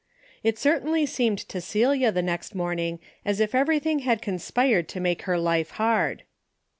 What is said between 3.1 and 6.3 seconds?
as if everything had conspired to make her life hard.